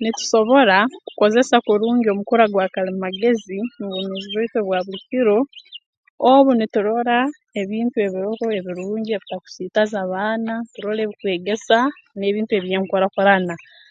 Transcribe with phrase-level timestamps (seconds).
[0.00, 5.38] Nitusobora kukozesa kurungi omukura gwa kalimagezi mu bwomeezi bwaitu obwa buli kiro
[6.32, 7.18] obu niturora
[7.62, 11.78] ebintu ebiroho ebirungi ebitakusiitaza baana turole ebikwegeza
[12.18, 13.54] n'ebintu eby'enkurakurana